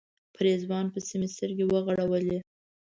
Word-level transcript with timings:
په 0.33 0.39
رضوان 0.47 0.85
پسې 0.93 1.15
مې 1.19 1.27
سترګې 1.35 1.65
وغړولې. 1.67 2.39